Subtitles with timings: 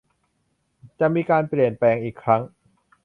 [0.99, 2.41] จะมีการเปลี่ยนแปลงอีกครั้ง